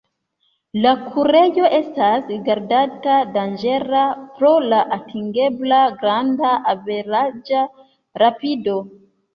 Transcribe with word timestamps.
La 0.85 0.93
kurejo 1.01 1.69
estas 1.79 2.23
rigardata 2.31 3.19
danĝera 3.37 4.01
pro 4.41 4.55
la 4.73 4.83
atingebla 4.99 5.85
granda 6.03 6.59
averaĝa 6.77 7.67
rapido. 8.27 8.81